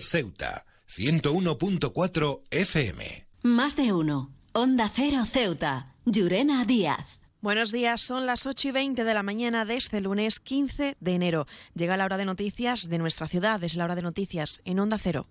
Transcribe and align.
Ceuta, 0.00 0.66
101.4 0.88 2.42
FM. 2.50 3.28
Más 3.42 3.76
de 3.76 3.92
uno. 3.92 4.34
Onda 4.52 4.90
Cero 4.92 5.24
Ceuta. 5.24 5.94
Llurena 6.04 6.64
Díaz. 6.64 7.20
Buenos 7.40 7.70
días, 7.70 8.00
son 8.00 8.26
las 8.26 8.46
8 8.46 8.68
y 8.68 8.70
20 8.72 9.04
de 9.04 9.14
la 9.14 9.22
mañana 9.22 9.64
de 9.64 9.76
este 9.76 10.00
lunes 10.00 10.40
15 10.40 10.96
de 10.98 11.12
enero. 11.12 11.46
Llega 11.74 11.96
la 11.96 12.04
hora 12.04 12.16
de 12.16 12.24
noticias 12.24 12.88
de 12.88 12.98
nuestra 12.98 13.28
ciudad, 13.28 13.62
es 13.62 13.76
la 13.76 13.84
hora 13.84 13.94
de 13.94 14.02
noticias 14.02 14.60
en 14.64 14.80
Onda 14.80 14.98
Cero. 14.98 15.26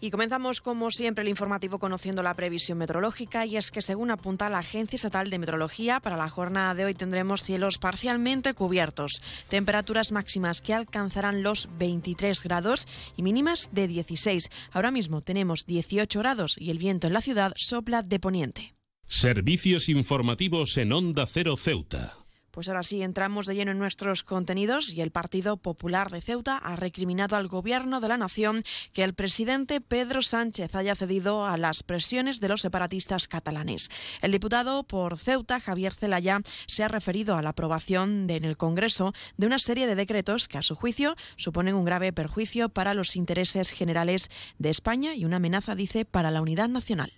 Y 0.00 0.10
comenzamos 0.10 0.60
como 0.60 0.90
siempre 0.90 1.22
el 1.22 1.28
informativo 1.28 1.78
conociendo 1.78 2.22
la 2.22 2.34
previsión 2.34 2.78
meteorológica 2.78 3.46
y 3.46 3.56
es 3.56 3.72
que 3.72 3.82
según 3.82 4.10
apunta 4.10 4.48
la 4.48 4.58
Agencia 4.58 4.96
Estatal 4.96 5.28
de 5.28 5.38
Meteorología, 5.38 5.98
para 5.98 6.16
la 6.16 6.28
jornada 6.28 6.74
de 6.74 6.84
hoy 6.84 6.94
tendremos 6.94 7.42
cielos 7.42 7.78
parcialmente 7.78 8.54
cubiertos, 8.54 9.22
temperaturas 9.48 10.12
máximas 10.12 10.62
que 10.62 10.74
alcanzarán 10.74 11.42
los 11.42 11.68
23 11.78 12.42
grados 12.44 12.86
y 13.16 13.22
mínimas 13.22 13.70
de 13.72 13.88
16. 13.88 14.50
Ahora 14.70 14.92
mismo 14.92 15.20
tenemos 15.20 15.66
18 15.66 16.18
grados 16.20 16.56
y 16.58 16.70
el 16.70 16.78
viento 16.78 17.08
en 17.08 17.12
la 17.12 17.20
ciudad 17.20 17.52
sopla 17.56 18.02
de 18.02 18.20
poniente. 18.20 18.74
Servicios 19.04 19.88
informativos 19.88 20.76
en 20.76 20.92
Onda 20.92 21.26
Cero 21.26 21.56
Ceuta. 21.56 22.27
Pues 22.50 22.68
ahora 22.68 22.82
sí, 22.82 23.02
entramos 23.02 23.46
de 23.46 23.54
lleno 23.54 23.72
en 23.72 23.78
nuestros 23.78 24.22
contenidos 24.22 24.92
y 24.94 25.00
el 25.02 25.10
Partido 25.10 25.58
Popular 25.58 26.10
de 26.10 26.20
Ceuta 26.20 26.56
ha 26.56 26.76
recriminado 26.76 27.36
al 27.36 27.46
Gobierno 27.46 28.00
de 28.00 28.08
la 28.08 28.16
Nación 28.16 28.62
que 28.92 29.04
el 29.04 29.14
presidente 29.14 29.80
Pedro 29.80 30.22
Sánchez 30.22 30.74
haya 30.74 30.96
cedido 30.96 31.46
a 31.46 31.56
las 31.56 31.82
presiones 31.82 32.40
de 32.40 32.48
los 32.48 32.62
separatistas 32.62 33.28
catalanes. 33.28 33.90
El 34.22 34.32
diputado 34.32 34.82
por 34.82 35.18
Ceuta, 35.18 35.60
Javier 35.60 35.94
Zelaya, 35.94 36.40
se 36.66 36.84
ha 36.84 36.88
referido 36.88 37.36
a 37.36 37.42
la 37.42 37.50
aprobación 37.50 38.28
en 38.30 38.44
el 38.44 38.56
Congreso 38.56 39.12
de 39.36 39.46
una 39.46 39.58
serie 39.58 39.86
de 39.86 39.94
decretos 39.94 40.48
que, 40.48 40.58
a 40.58 40.62
su 40.62 40.74
juicio, 40.74 41.16
suponen 41.36 41.74
un 41.74 41.84
grave 41.84 42.12
perjuicio 42.12 42.68
para 42.70 42.94
los 42.94 43.14
intereses 43.16 43.70
generales 43.70 44.30
de 44.58 44.70
España 44.70 45.14
y 45.14 45.24
una 45.24 45.36
amenaza, 45.36 45.74
dice, 45.74 46.04
para 46.04 46.30
la 46.30 46.40
unidad 46.40 46.68
nacional. 46.68 47.17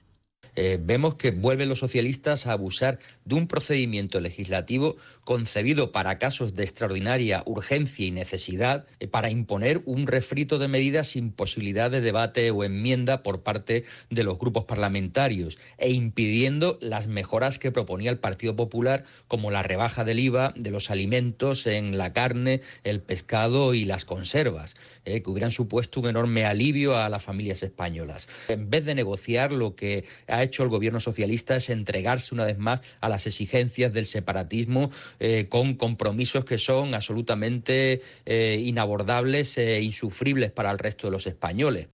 Eh, 0.57 0.79
vemos 0.81 1.15
que 1.15 1.31
vuelven 1.31 1.69
los 1.69 1.79
socialistas 1.79 2.47
a 2.47 2.53
abusar 2.53 2.99
de 3.25 3.35
un 3.35 3.47
procedimiento 3.47 4.21
legislativo 4.21 4.97
concebido 5.25 5.93
para 5.93 6.19
casos 6.19 6.55
de 6.55 6.65
extraordinaria 6.65 7.43
urgencia 7.47 8.07
y 8.07 8.11
necesidad 8.11 8.87
eh, 8.99 9.07
para 9.07 9.31
imponer 9.31 9.83
un 9.85 10.07
refrito 10.07 10.59
de 10.59 10.69
medidas 10.69 11.09
sin 11.09 11.33
posibilidad 11.33 11.91
de 11.91 12.01
debate 12.01 12.51
o 12.51 12.65
enmienda 12.65 13.23
por 13.23 13.43
parte 13.43 13.85
de 14.11 14.25
los 14.25 14.39
grupos 14.39 14.65
parlamentarios 14.65 15.59
e 15.79 15.91
impidiendo 15.91 16.79
las 16.81 17.07
mejoras 17.07 17.59
que 17.59 17.73
proponía 17.73 18.11
el 18.11 18.19
Partido 18.19 18.57
Popular 18.57 19.05
como 19.29 19.51
la 19.51 19.63
rebaja 19.63 20.05
del 20.05 20.19
IVA 20.19 20.53
de 20.57 20.71
los 20.71 20.91
alimentos 20.91 21.67
en 21.67 21.99
la 21.99 22.13
carne, 22.13 22.61
el 22.85 23.01
pescado 23.01 23.75
y 23.75 23.85
las 23.85 24.05
conservas, 24.05 24.77
eh, 25.05 25.23
que 25.23 25.31
hubieran 25.31 25.51
supuesto 25.51 26.01
un 26.01 26.09
enorme 26.09 26.45
alivio 26.45 26.97
a 26.97 27.09
las 27.09 27.23
familias 27.23 27.63
españolas. 27.63 28.29
En 28.49 28.71
vez 28.71 28.85
de 28.85 28.95
negociar 28.95 29.53
lo 29.53 29.75
que 29.75 30.05
ha 30.27 30.40
hecho 30.43 30.63
el 30.63 30.69
gobierno 30.69 31.01
socialista 31.01 31.57
es 31.57 31.71
entregarse 31.71 32.35
una 32.35 32.45
vez 32.45 32.59
más 32.59 32.81
a 33.01 33.09
las 33.09 33.27
exigencias 33.27 33.93
del 33.93 34.07
separatismo 34.07 34.91
eh, 35.19 35.47
con 35.49 35.75
compromisos 35.75 36.45
que 36.45 36.59
son 36.59 36.95
absolutamente 36.95 38.03
eh, 38.27 38.63
inabordables 38.65 39.59
e 39.59 39.83
insufribles 39.83 40.51
para 40.51 40.71
el 40.71 40.79
resto 40.79 41.07
de 41.07 41.13
los 41.13 41.27
españoles. 41.27 41.89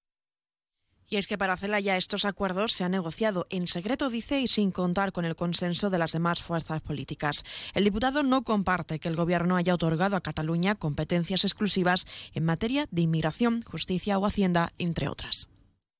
Y 1.08 1.16
es 1.16 1.28
que 1.28 1.38
para 1.38 1.56
ya 1.56 1.96
estos 1.96 2.24
acuerdos 2.24 2.72
se 2.72 2.84
han 2.84 2.90
negociado 2.90 3.46
en 3.50 3.68
secreto, 3.68 4.10
dice, 4.10 4.40
y 4.40 4.48
sin 4.48 4.72
contar 4.72 5.12
con 5.12 5.24
el 5.24 5.36
consenso 5.36 5.88
de 5.88 5.98
las 5.98 6.12
demás 6.12 6.42
fuerzas 6.42 6.82
políticas. 6.82 7.44
El 7.74 7.84
diputado 7.84 8.22
no 8.22 8.42
comparte 8.42 8.98
que 8.98 9.08
el 9.08 9.16
Gobierno 9.16 9.56
haya 9.56 9.74
otorgado 9.74 10.16
a 10.16 10.20
Cataluña 10.20 10.74
competencias 10.74 11.44
exclusivas 11.44 12.06
en 12.34 12.44
materia 12.44 12.86
de 12.90 13.02
inmigración, 13.02 13.62
justicia 13.62 14.18
o 14.18 14.26
hacienda, 14.26 14.72
entre 14.78 15.08
otras 15.08 15.48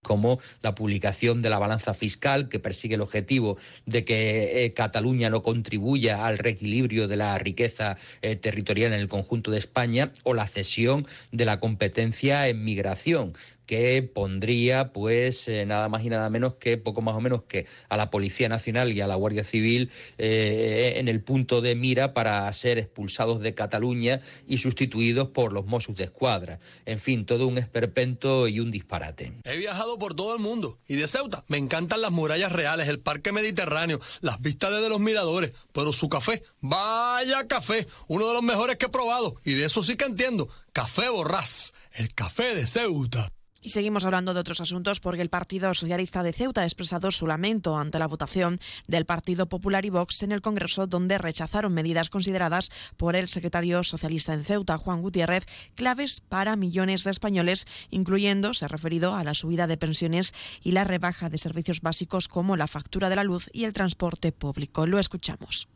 como 0.06 0.38
la 0.62 0.76
publicación 0.76 1.42
de 1.42 1.50
la 1.50 1.58
balanza 1.58 1.92
fiscal 1.92 2.48
que 2.48 2.60
persigue 2.60 2.94
el 2.94 3.00
objetivo 3.00 3.58
de 3.86 4.04
que 4.04 4.64
eh, 4.64 4.72
Cataluña 4.72 5.30
no 5.30 5.42
contribuya 5.42 6.26
al 6.26 6.38
reequilibrio 6.38 7.08
de 7.08 7.16
la 7.16 7.36
riqueza 7.38 7.96
eh, 8.22 8.36
territorial 8.36 8.92
en 8.92 9.00
el 9.00 9.08
conjunto 9.08 9.50
de 9.50 9.58
España 9.58 10.12
o 10.22 10.32
la 10.32 10.46
cesión 10.46 11.08
de 11.32 11.44
la 11.44 11.58
competencia 11.58 12.46
en 12.46 12.64
migración 12.64 13.32
que 13.66 14.02
pondría 14.02 14.92
pues 14.92 15.48
eh, 15.48 15.66
nada 15.66 15.88
más 15.88 16.04
y 16.04 16.08
nada 16.08 16.30
menos 16.30 16.54
que 16.54 16.78
poco 16.78 17.02
más 17.02 17.14
o 17.14 17.20
menos 17.20 17.42
que 17.42 17.66
a 17.88 17.96
la 17.96 18.10
Policía 18.10 18.48
Nacional 18.48 18.92
y 18.92 19.00
a 19.00 19.06
la 19.06 19.16
Guardia 19.16 19.44
Civil 19.44 19.90
eh, 20.18 20.94
en 20.96 21.08
el 21.08 21.20
punto 21.20 21.60
de 21.60 21.74
mira 21.74 22.14
para 22.14 22.52
ser 22.52 22.78
expulsados 22.78 23.40
de 23.40 23.54
Cataluña 23.54 24.20
y 24.46 24.58
sustituidos 24.58 25.28
por 25.28 25.52
los 25.52 25.66
Mossos 25.66 25.96
de 25.96 26.04
Escuadra. 26.04 26.60
En 26.86 26.98
fin, 26.98 27.26
todo 27.26 27.46
un 27.46 27.58
esperpento 27.58 28.48
y 28.48 28.60
un 28.60 28.70
disparate. 28.70 29.32
He 29.44 29.56
viajado 29.56 29.98
por 29.98 30.14
todo 30.14 30.34
el 30.34 30.40
mundo 30.40 30.78
y 30.86 30.94
de 30.94 31.08
Ceuta 31.08 31.44
me 31.48 31.58
encantan 31.58 32.00
las 32.00 32.12
murallas 32.12 32.52
reales, 32.52 32.88
el 32.88 33.00
parque 33.00 33.32
mediterráneo, 33.32 34.00
las 34.20 34.40
vistas 34.40 34.70
desde 34.70 34.88
los 34.88 35.00
miradores, 35.00 35.52
pero 35.72 35.92
su 35.92 36.08
café, 36.08 36.42
vaya 36.60 37.46
café, 37.48 37.86
uno 38.06 38.28
de 38.28 38.34
los 38.34 38.42
mejores 38.42 38.76
que 38.76 38.86
he 38.86 38.90
probado 38.90 39.36
y 39.44 39.54
de 39.54 39.66
eso 39.66 39.82
sí 39.82 39.96
que 39.96 40.04
entiendo. 40.04 40.48
Café 40.72 41.08
Borrás, 41.08 41.74
el 41.92 42.12
café 42.14 42.54
de 42.54 42.66
Ceuta. 42.66 43.30
Y 43.66 43.70
seguimos 43.70 44.04
hablando 44.04 44.32
de 44.32 44.38
otros 44.38 44.60
asuntos 44.60 45.00
porque 45.00 45.22
el 45.22 45.28
Partido 45.28 45.74
Socialista 45.74 46.22
de 46.22 46.32
Ceuta 46.32 46.60
ha 46.60 46.66
expresado 46.66 47.10
su 47.10 47.26
lamento 47.26 47.76
ante 47.76 47.98
la 47.98 48.06
votación 48.06 48.60
del 48.86 49.06
Partido 49.06 49.48
Popular 49.48 49.84
y 49.84 49.90
Vox 49.90 50.22
en 50.22 50.30
el 50.30 50.40
Congreso, 50.40 50.86
donde 50.86 51.18
rechazaron 51.18 51.74
medidas 51.74 52.08
consideradas 52.08 52.70
por 52.96 53.16
el 53.16 53.28
secretario 53.28 53.82
socialista 53.82 54.34
en 54.34 54.44
Ceuta, 54.44 54.78
Juan 54.78 55.02
Gutiérrez, 55.02 55.46
claves 55.74 56.20
para 56.20 56.54
millones 56.54 57.02
de 57.02 57.10
españoles, 57.10 57.66
incluyendo, 57.90 58.54
se 58.54 58.66
ha 58.66 58.68
referido 58.68 59.16
a 59.16 59.24
la 59.24 59.34
subida 59.34 59.66
de 59.66 59.76
pensiones 59.76 60.32
y 60.62 60.70
la 60.70 60.84
rebaja 60.84 61.28
de 61.28 61.38
servicios 61.38 61.80
básicos 61.80 62.28
como 62.28 62.56
la 62.56 62.68
factura 62.68 63.08
de 63.08 63.16
la 63.16 63.24
luz 63.24 63.50
y 63.52 63.64
el 63.64 63.72
transporte 63.72 64.30
público. 64.30 64.86
Lo 64.86 65.00
escuchamos. 65.00 65.66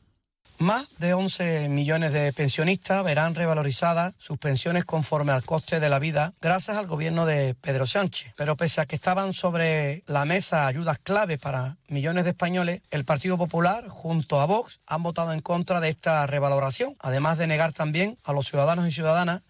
Más 0.61 0.99
de 0.99 1.15
11 1.15 1.71
millones 1.71 2.13
de 2.13 2.35
pensionistas 2.35 3.03
verán 3.03 3.35
revalorizadas 3.35 4.13
sus 4.19 4.37
pensiones 4.37 4.85
conforme 4.85 5.33
al 5.33 5.43
coste 5.43 5.81
de 5.81 5.89
la 5.89 5.99
vida 5.99 6.35
gracias 6.39 6.77
al 6.77 6.87
gobierno 6.87 7.25
de 7.25 7.55
Pedro 7.55 7.87
Sánchez. 7.87 8.35
Pero 8.37 8.59
pese 8.59 8.83
a 8.83 8.85
que 8.85 8.95
estaban 8.95 9.33
sobre 9.33 10.03
la 10.07 10.27
mesa 10.27 10.67
ayudas 10.67 10.99
clave 10.99 11.39
para 11.39 11.79
millones 11.89 12.25
de 12.25 12.31
españoles, 12.31 12.83
el 12.91 13.07
Partido 13.07 13.39
Popular 13.39 13.89
junto 13.89 14.39
a 14.39 14.45
Vox 14.45 14.81
han 14.87 15.03
votado 15.03 15.33
en 15.33 15.41
contra 15.41 15.81
de 15.81 15.89
esta 15.89 16.27
revaloración, 16.27 16.95
además 16.99 17.39
de 17.39 17.47
negar 17.47 17.73
también 17.73 18.19
a 18.25 18.35
los 18.35 18.47
ciudadanos 18.47 18.87
y 18.87 18.93
ciudadanas 18.93 19.41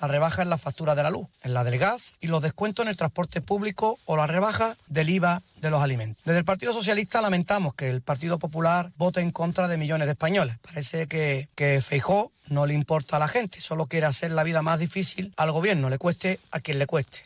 la 0.00 0.08
rebaja 0.08 0.42
en 0.42 0.50
la 0.50 0.58
factura 0.58 0.94
de 0.94 1.02
la 1.02 1.10
luz, 1.10 1.28
en 1.42 1.54
la 1.54 1.64
del 1.64 1.78
gas 1.78 2.14
y 2.20 2.26
los 2.26 2.42
descuentos 2.42 2.84
en 2.84 2.88
el 2.88 2.96
transporte 2.96 3.40
público 3.40 3.98
o 4.04 4.16
la 4.16 4.26
rebaja 4.26 4.76
del 4.88 5.10
IVA 5.10 5.42
de 5.60 5.70
los 5.70 5.82
alimentos. 5.82 6.24
Desde 6.24 6.38
el 6.38 6.44
Partido 6.44 6.72
Socialista 6.72 7.22
lamentamos 7.22 7.74
que 7.74 7.88
el 7.88 8.00
Partido 8.02 8.38
Popular 8.38 8.90
vote 8.96 9.20
en 9.20 9.30
contra 9.30 9.68
de 9.68 9.76
millones 9.76 10.06
de 10.06 10.12
españoles. 10.12 10.56
Parece 10.58 11.06
que, 11.06 11.48
que 11.54 11.80
Feijó 11.80 12.32
no 12.48 12.66
le 12.66 12.74
importa 12.74 13.16
a 13.16 13.20
la 13.20 13.28
gente, 13.28 13.60
solo 13.60 13.86
quiere 13.86 14.06
hacer 14.06 14.30
la 14.30 14.44
vida 14.44 14.62
más 14.62 14.78
difícil 14.78 15.32
al 15.36 15.52
gobierno, 15.52 15.90
le 15.90 15.98
cueste 15.98 16.38
a 16.50 16.60
quien 16.60 16.78
le 16.78 16.86
cueste. 16.86 17.24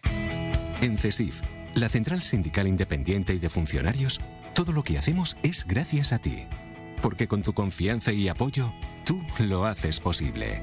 En 0.81 0.97
CESIF, 0.97 1.41
la 1.75 1.89
Central 1.89 2.23
Sindical 2.23 2.67
Independiente 2.67 3.35
y 3.35 3.39
de 3.39 3.51
Funcionarios, 3.51 4.21
todo 4.55 4.73
lo 4.73 4.83
que 4.83 4.99
hacemos 4.99 5.37
es 5.43 5.67
gracias 5.67 6.13
a 6.13 6.19
ti. 6.19 6.47
Porque 7.03 7.29
con 7.29 7.43
tu 7.43 7.53
confianza 7.53 8.13
y 8.13 8.29
apoyo, 8.29 8.73
tú 9.05 9.23
lo 9.39 9.65
haces 9.65 10.01
posible. 10.01 10.63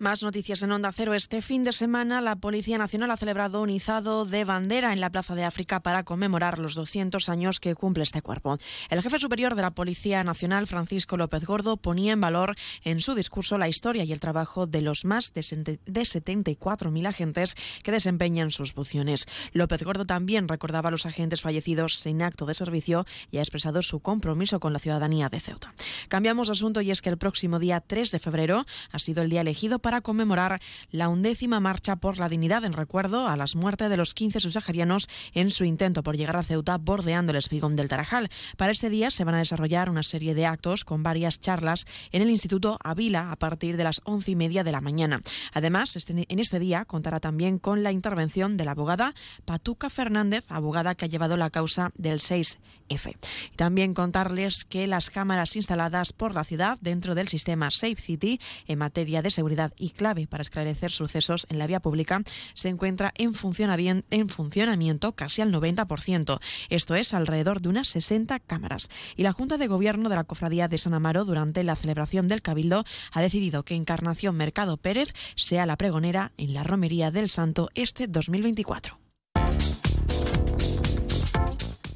Más 0.00 0.22
noticias 0.22 0.62
en 0.62 0.70
Onda 0.70 0.92
Cero. 0.92 1.12
Este 1.12 1.42
fin 1.42 1.64
de 1.64 1.72
semana 1.72 2.20
la 2.20 2.36
Policía 2.36 2.78
Nacional 2.78 3.10
ha 3.10 3.16
celebrado 3.16 3.62
un 3.62 3.70
izado 3.70 4.26
de 4.26 4.44
bandera 4.44 4.92
en 4.92 5.00
la 5.00 5.10
Plaza 5.10 5.34
de 5.34 5.42
África 5.42 5.80
para 5.80 6.04
conmemorar 6.04 6.60
los 6.60 6.76
200 6.76 7.28
años 7.28 7.58
que 7.58 7.74
cumple 7.74 8.04
este 8.04 8.22
cuerpo. 8.22 8.58
El 8.90 9.02
jefe 9.02 9.18
superior 9.18 9.56
de 9.56 9.62
la 9.62 9.72
Policía 9.72 10.22
Nacional, 10.22 10.68
Francisco 10.68 11.16
López 11.16 11.44
Gordo, 11.44 11.78
ponía 11.78 12.12
en 12.12 12.20
valor 12.20 12.54
en 12.84 13.00
su 13.00 13.16
discurso 13.16 13.58
la 13.58 13.68
historia 13.68 14.04
y 14.04 14.12
el 14.12 14.20
trabajo 14.20 14.68
de 14.68 14.82
los 14.82 15.04
más 15.04 15.34
de 15.34 15.40
74.000 15.40 17.08
agentes 17.08 17.56
que 17.82 17.90
desempeñan 17.90 18.52
sus 18.52 18.74
funciones. 18.74 19.26
López 19.52 19.82
Gordo 19.82 20.06
también 20.06 20.46
recordaba 20.46 20.90
a 20.90 20.92
los 20.92 21.06
agentes 21.06 21.42
fallecidos 21.42 21.98
sin 21.98 22.22
acto 22.22 22.46
de 22.46 22.54
servicio 22.54 23.04
y 23.32 23.38
ha 23.38 23.42
expresado 23.42 23.82
su 23.82 23.98
compromiso 23.98 24.60
con 24.60 24.72
la 24.72 24.78
ciudadanía 24.78 25.28
de 25.28 25.40
Ceuta. 25.40 25.74
Cambiamos 26.08 26.50
asunto 26.50 26.80
y 26.80 26.90
es 26.90 27.02
que 27.02 27.10
el 27.10 27.18
próximo 27.18 27.58
día 27.58 27.80
3 27.80 28.10
de 28.10 28.18
febrero 28.18 28.64
ha 28.92 28.98
sido 28.98 29.22
el 29.22 29.30
día 29.30 29.40
elegido 29.40 29.78
para 29.78 29.88
para 29.88 30.02
conmemorar 30.02 30.60
la 30.90 31.08
undécima 31.08 31.60
marcha 31.60 31.96
por 31.96 32.18
la 32.18 32.28
dignidad 32.28 32.62
en 32.66 32.74
recuerdo 32.74 33.26
a 33.26 33.38
las 33.38 33.56
muertes 33.56 33.88
de 33.88 33.96
los 33.96 34.12
15 34.12 34.38
subsaharianos 34.38 35.08
en 35.32 35.50
su 35.50 35.64
intento 35.64 36.02
por 36.02 36.14
llegar 36.14 36.36
a 36.36 36.42
Ceuta 36.42 36.76
bordeando 36.76 37.32
el 37.32 37.38
espigón 37.38 37.74
del 37.74 37.88
Tarajal. 37.88 38.28
Para 38.58 38.72
este 38.72 38.90
día 38.90 39.10
se 39.10 39.24
van 39.24 39.36
a 39.36 39.38
desarrollar 39.38 39.88
una 39.88 40.02
serie 40.02 40.34
de 40.34 40.44
actos 40.44 40.84
con 40.84 41.02
varias 41.02 41.40
charlas 41.40 41.86
en 42.12 42.20
el 42.20 42.28
Instituto 42.28 42.78
Avila 42.84 43.32
a 43.32 43.36
partir 43.36 43.78
de 43.78 43.84
las 43.84 44.02
once 44.04 44.32
y 44.32 44.36
media 44.36 44.62
de 44.62 44.72
la 44.72 44.82
mañana. 44.82 45.22
Además, 45.54 45.96
este, 45.96 46.26
en 46.28 46.38
este 46.38 46.58
día 46.58 46.84
contará 46.84 47.18
también 47.18 47.58
con 47.58 47.82
la 47.82 47.92
intervención 47.92 48.58
de 48.58 48.66
la 48.66 48.72
abogada 48.72 49.14
Patuca 49.46 49.88
Fernández, 49.88 50.44
abogada 50.50 50.96
que 50.96 51.06
ha 51.06 51.08
llevado 51.08 51.38
la 51.38 51.48
causa 51.48 51.92
del 51.96 52.20
6F. 52.20 53.16
También 53.56 53.94
contarles 53.94 54.66
que 54.66 54.86
las 54.86 55.08
cámaras 55.08 55.56
instaladas 55.56 55.97
por 56.12 56.34
la 56.34 56.44
ciudad 56.44 56.78
dentro 56.80 57.14
del 57.14 57.28
sistema 57.28 57.70
Safe 57.70 57.96
City 57.96 58.40
en 58.66 58.78
materia 58.78 59.20
de 59.20 59.30
seguridad 59.30 59.72
y 59.76 59.90
clave 59.90 60.26
para 60.26 60.42
esclarecer 60.42 60.92
sucesos 60.92 61.46
en 61.50 61.58
la 61.58 61.66
vía 61.66 61.80
pública 61.80 62.22
se 62.54 62.68
encuentra 62.68 63.12
en 63.16 63.34
funcionamiento 63.34 65.12
casi 65.12 65.42
al 65.42 65.52
90%. 65.52 66.38
Esto 66.68 66.94
es 66.94 67.14
alrededor 67.14 67.60
de 67.60 67.68
unas 67.68 67.88
60 67.88 68.38
cámaras. 68.40 68.88
Y 69.16 69.22
la 69.22 69.32
Junta 69.32 69.58
de 69.58 69.66
Gobierno 69.66 70.08
de 70.08 70.16
la 70.16 70.24
Cofradía 70.24 70.68
de 70.68 70.78
San 70.78 70.94
Amaro 70.94 71.24
durante 71.24 71.64
la 71.64 71.76
celebración 71.76 72.28
del 72.28 72.42
Cabildo 72.42 72.84
ha 73.12 73.20
decidido 73.20 73.64
que 73.64 73.74
Encarnación 73.74 74.36
Mercado 74.36 74.76
Pérez 74.76 75.12
sea 75.34 75.66
la 75.66 75.76
pregonera 75.76 76.32
en 76.36 76.54
la 76.54 76.62
Romería 76.62 77.10
del 77.10 77.28
Santo 77.28 77.70
este 77.74 78.06
2024. 78.06 79.07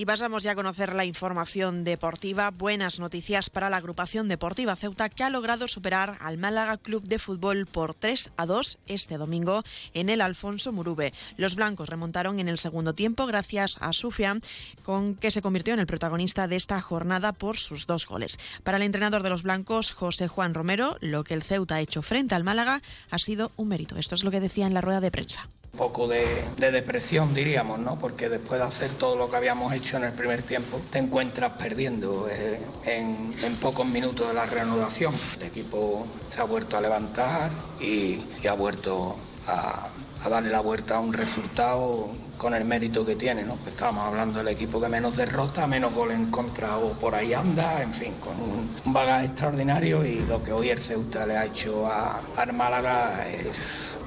Y 0.00 0.06
pasamos 0.06 0.44
ya 0.44 0.52
a 0.52 0.54
conocer 0.54 0.94
la 0.94 1.04
información 1.04 1.84
deportiva. 1.84 2.50
Buenas 2.50 2.98
noticias 3.00 3.50
para 3.50 3.68
la 3.68 3.76
agrupación 3.76 4.28
deportiva 4.28 4.74
Ceuta 4.74 5.10
que 5.10 5.24
ha 5.24 5.28
logrado 5.28 5.68
superar 5.68 6.16
al 6.22 6.38
Málaga 6.38 6.78
Club 6.78 7.02
de 7.06 7.18
Fútbol 7.18 7.66
por 7.66 7.92
3 7.92 8.32
a 8.38 8.46
2 8.46 8.78
este 8.86 9.18
domingo 9.18 9.62
en 9.92 10.08
el 10.08 10.22
Alfonso 10.22 10.72
Murube. 10.72 11.12
Los 11.36 11.54
blancos 11.54 11.90
remontaron 11.90 12.40
en 12.40 12.48
el 12.48 12.56
segundo 12.56 12.94
tiempo 12.94 13.26
gracias 13.26 13.76
a 13.82 13.92
Sufian, 13.92 14.40
con 14.84 15.16
que 15.16 15.30
se 15.30 15.42
convirtió 15.42 15.74
en 15.74 15.80
el 15.80 15.86
protagonista 15.86 16.48
de 16.48 16.56
esta 16.56 16.80
jornada 16.80 17.34
por 17.34 17.58
sus 17.58 17.86
dos 17.86 18.06
goles. 18.06 18.38
Para 18.62 18.78
el 18.78 18.84
entrenador 18.84 19.22
de 19.22 19.28
los 19.28 19.42
blancos, 19.42 19.92
José 19.92 20.28
Juan 20.28 20.54
Romero, 20.54 20.96
lo 21.02 21.24
que 21.24 21.34
el 21.34 21.42
Ceuta 21.42 21.74
ha 21.74 21.80
hecho 21.82 22.00
frente 22.00 22.34
al 22.34 22.42
Málaga 22.42 22.80
ha 23.10 23.18
sido 23.18 23.52
un 23.56 23.68
mérito. 23.68 23.98
Esto 23.98 24.14
es 24.14 24.24
lo 24.24 24.30
que 24.30 24.40
decía 24.40 24.66
en 24.66 24.72
la 24.72 24.80
rueda 24.80 25.02
de 25.02 25.10
prensa 25.10 25.50
poco 25.76 26.08
de, 26.08 26.24
depresión, 26.58 27.34
diríamos, 27.34 27.78
¿no? 27.78 27.98
Porque 27.98 28.28
después 28.28 28.60
de 28.60 28.66
hacer 28.66 28.90
todo 28.92 29.16
lo 29.16 29.30
que 29.30 29.36
habíamos 29.36 29.72
hecho 29.72 29.96
en 29.96 30.04
el 30.04 30.12
primer 30.12 30.42
tiempo, 30.42 30.80
te 30.90 30.98
encuentras 30.98 31.52
perdiendo 31.52 32.28
eh, 32.30 32.60
en, 32.86 33.56
pocos 33.56 33.86
minutos 33.86 34.28
de 34.28 34.34
la 34.34 34.46
reanudación. 34.46 35.14
El 35.38 35.46
equipo 35.46 36.06
se 36.28 36.40
ha 36.40 36.44
vuelto 36.44 36.76
a 36.76 36.80
levantar 36.80 37.50
y, 37.80 38.18
ha 38.48 38.54
vuelto 38.54 39.16
a, 39.46 39.88
a 40.24 40.28
darle 40.28 40.50
la 40.50 40.60
vuelta 40.60 40.96
a 40.96 41.00
un 41.00 41.12
resultado 41.12 42.08
con 42.40 42.54
el 42.54 42.64
mérito 42.64 43.04
que 43.04 43.16
tiene, 43.16 43.42
¿no? 43.42 43.54
Pues 43.56 43.68
estábamos 43.68 44.06
hablando 44.06 44.38
del 44.38 44.48
equipo 44.48 44.80
que 44.80 44.88
menos 44.88 45.18
derrota, 45.18 45.66
menos 45.66 45.92
goles 45.92 46.18
en 46.18 46.30
contra 46.30 46.78
o 46.78 46.92
por 46.94 47.14
ahí 47.14 47.34
anda, 47.34 47.82
en 47.82 47.92
fin, 47.92 48.14
con 48.14 48.32
un, 48.40 48.94
bagaje 48.94 49.26
extraordinario 49.26 50.06
y 50.06 50.20
lo 50.20 50.42
que 50.42 50.50
hoy 50.50 50.70
el 50.70 50.80
Ceuta 50.80 51.26
le 51.26 51.36
ha 51.36 51.44
hecho 51.44 51.86
a, 51.86 52.18
al 52.38 52.54
Málaga 52.54 53.26
es, 53.28 53.98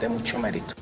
de 0.00 0.08
mucho 0.08 0.38
mérito. 0.38 0.72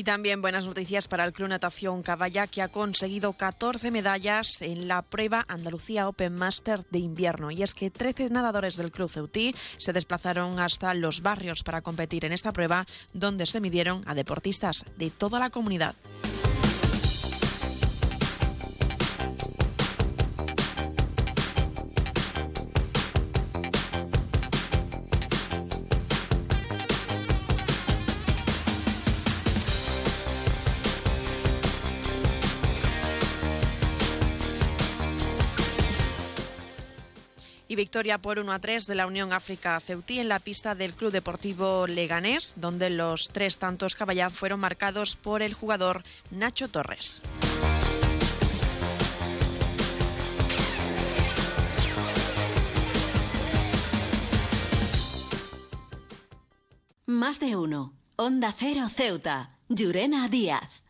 Y 0.00 0.02
también 0.02 0.40
buenas 0.40 0.64
noticias 0.64 1.08
para 1.08 1.26
el 1.26 1.34
Club 1.34 1.50
Natación 1.50 2.02
Caballa, 2.02 2.46
que 2.46 2.62
ha 2.62 2.68
conseguido 2.68 3.34
14 3.34 3.90
medallas 3.90 4.62
en 4.62 4.88
la 4.88 5.02
prueba 5.02 5.44
Andalucía 5.46 6.08
Open 6.08 6.34
Master 6.34 6.86
de 6.90 7.00
invierno. 7.00 7.50
Y 7.50 7.62
es 7.62 7.74
que 7.74 7.90
13 7.90 8.30
nadadores 8.30 8.78
del 8.78 8.92
Club 8.92 9.10
Ceutí 9.10 9.54
se 9.76 9.92
desplazaron 9.92 10.58
hasta 10.58 10.94
los 10.94 11.20
barrios 11.20 11.62
para 11.62 11.82
competir 11.82 12.24
en 12.24 12.32
esta 12.32 12.50
prueba, 12.50 12.86
donde 13.12 13.44
se 13.44 13.60
midieron 13.60 14.00
a 14.06 14.14
deportistas 14.14 14.86
de 14.96 15.10
toda 15.10 15.38
la 15.38 15.50
comunidad. 15.50 15.94
Y 37.70 37.76
victoria 37.76 38.18
por 38.18 38.40
1 38.40 38.52
a 38.52 38.58
3 38.58 38.88
de 38.88 38.96
la 38.96 39.06
Unión 39.06 39.32
África 39.32 39.78
Ceutí 39.78 40.18
en 40.18 40.28
la 40.28 40.40
pista 40.40 40.74
del 40.74 40.92
Club 40.92 41.12
Deportivo 41.12 41.86
Leganés, 41.86 42.54
donde 42.56 42.90
los 42.90 43.28
tres 43.28 43.58
tantos 43.58 43.94
caballá 43.94 44.28
fueron 44.28 44.58
marcados 44.58 45.14
por 45.14 45.40
el 45.40 45.54
jugador 45.54 46.02
Nacho 46.32 46.66
Torres. 46.66 47.22
Más 57.06 57.38
de 57.38 57.54
uno. 57.54 57.94
Onda 58.16 58.52
Cero 58.52 58.88
Ceuta. 58.92 59.48
Llurena 59.68 60.28
Díaz. 60.28 60.89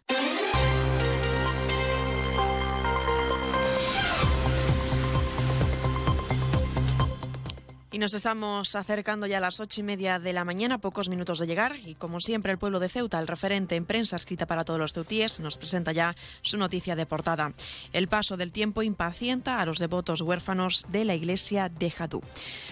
Nos 8.01 8.15
estamos 8.15 8.75
acercando 8.77 9.27
ya 9.27 9.37
a 9.37 9.41
las 9.41 9.61
ocho 9.61 9.83
y 9.83 9.85
media 9.85 10.19
de 10.19 10.33
la 10.33 10.43
mañana, 10.47 10.79
pocos 10.79 11.11
minutos 11.11 11.39
de 11.39 11.47
llegar. 11.47 11.77
Y 11.85 11.95
como 11.95 12.19
siempre, 12.21 12.51
el 12.51 12.57
pueblo 12.57 12.81
de 12.81 12.89
Ceuta, 12.89 13.19
el 13.19 13.29
referente 13.29 13.77
en 13.77 13.85
prensa 13.85 14.17
escrita 14.17 14.47
para 14.47 14.65
todos 14.65 14.81
los 14.81 14.95
ceutíes, 14.95 15.39
nos 15.39 15.59
presenta 15.59 15.93
ya 15.93 16.17
su 16.41 16.57
noticia 16.57 16.97
de 16.97 17.05
portada. 17.05 17.53
El 17.93 18.09
paso 18.09 18.39
del 18.39 18.53
tiempo 18.53 18.83
impacienta 18.83 19.61
a 19.61 19.67
los 19.67 19.79
devotos 19.79 20.23
huérfanos 20.23 20.87
de 20.89 21.05
la 21.05 21.15
iglesia 21.15 21.69
de 21.69 21.91
Jadú. 21.91 22.23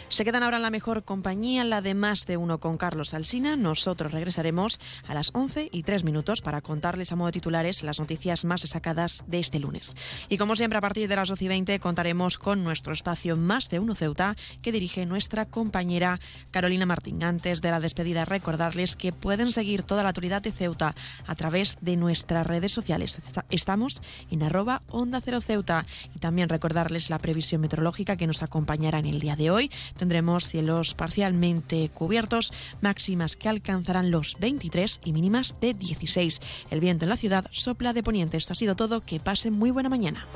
Se 0.08 0.24
quedan 0.24 0.42
ahora 0.42 0.56
en 0.56 0.62
la 0.62 0.70
mejor 0.70 1.04
compañía, 1.04 1.62
la 1.62 1.82
de 1.82 1.92
más 1.92 2.24
de 2.24 2.38
uno 2.38 2.58
con 2.58 2.78
Carlos 2.78 3.12
Alsina. 3.12 3.54
Nosotros 3.54 4.12
regresaremos 4.12 4.80
a 5.06 5.12
las 5.12 5.30
once 5.34 5.68
y 5.70 5.82
tres 5.82 6.04
minutos 6.04 6.40
para 6.40 6.62
contarles 6.62 7.12
a 7.12 7.16
modo 7.16 7.26
de 7.26 7.32
titulares 7.32 7.82
las 7.82 8.00
noticias 8.00 8.46
más 8.46 8.62
destacadas 8.62 9.24
de 9.26 9.40
este 9.40 9.58
lunes. 9.58 9.94
Y 10.30 10.38
como 10.38 10.56
siempre, 10.56 10.78
a 10.78 10.82
partir 10.82 11.06
de 11.06 11.16
las 11.16 11.28
doce 11.28 11.44
y 11.44 11.48
veinte 11.48 11.80
contaremos 11.80 12.38
con 12.38 12.64
nuestro 12.64 12.94
espacio 12.94 13.36
Más 13.36 13.68
de 13.68 13.78
uno 13.78 13.94
Ceuta 13.94 14.34
que 14.62 14.72
dirige 14.72 15.04
nuestra 15.18 15.46
compañera 15.46 16.20
Carolina 16.52 16.86
Martín. 16.86 17.24
Antes 17.24 17.60
de 17.60 17.72
la 17.72 17.80
despedida, 17.80 18.24
recordarles 18.24 18.94
que 18.94 19.12
pueden 19.12 19.50
seguir 19.50 19.82
toda 19.82 20.04
la 20.04 20.10
actualidad 20.10 20.42
de 20.42 20.52
Ceuta 20.52 20.94
a 21.26 21.34
través 21.34 21.76
de 21.80 21.96
nuestras 21.96 22.46
redes 22.46 22.70
sociales. 22.70 23.18
Estamos 23.50 24.00
en 24.30 24.44
arroba 24.44 24.82
Onda 24.88 25.20
Cero 25.20 25.40
Ceuta 25.40 25.84
y 26.14 26.20
también 26.20 26.48
recordarles 26.48 27.10
la 27.10 27.18
previsión 27.18 27.62
meteorológica 27.62 28.16
que 28.16 28.28
nos 28.28 28.44
acompañará 28.44 29.00
en 29.00 29.06
el 29.06 29.18
día 29.18 29.34
de 29.34 29.50
hoy. 29.50 29.72
Tendremos 29.98 30.46
cielos 30.46 30.94
parcialmente 30.94 31.90
cubiertos, 31.92 32.52
máximas 32.80 33.34
que 33.34 33.48
alcanzarán 33.48 34.12
los 34.12 34.36
23 34.38 35.00
y 35.04 35.10
mínimas 35.10 35.56
de 35.60 35.74
16. 35.74 36.40
El 36.70 36.78
viento 36.78 37.06
en 37.06 37.08
la 37.08 37.16
ciudad 37.16 37.44
sopla 37.50 37.92
de 37.92 38.04
poniente. 38.04 38.36
Esto 38.36 38.52
ha 38.52 38.56
sido 38.56 38.76
todo. 38.76 39.00
Que 39.00 39.18
pasen 39.18 39.52
muy 39.52 39.72
buena 39.72 39.88
mañana. 39.88 40.28